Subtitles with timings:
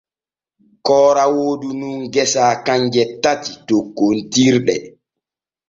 [0.87, 4.75] Koora woodu nun gesa kanje tati tokkontirɗe.